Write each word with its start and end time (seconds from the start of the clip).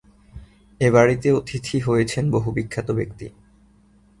এ 0.81 0.87
বাড়িতে 0.91 1.27
অতিথি 1.31 1.77
হয়েছেন 1.79 2.23
বহু 2.31 2.49
বিখ্যাত 2.51 2.87
ব্যক্তি। 2.91 3.27